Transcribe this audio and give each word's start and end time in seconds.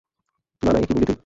না, 0.63 0.69
না, 0.71 0.79
এ 0.79 0.85
কী 0.87 0.93
বললি 0.93 1.05
তুই? 1.05 1.17